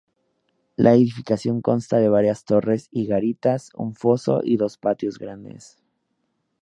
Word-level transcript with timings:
La 0.77 0.95
edificación 0.95 1.61
consta 1.61 1.97
de 1.97 2.09
varias 2.09 2.43
torres 2.43 2.87
y 2.89 3.05
garitas, 3.05 3.69
un 3.75 3.93
foso 3.93 4.41
y 4.43 4.57
dos 4.57 4.79
patios 4.79 5.19
grandes. 5.19 5.77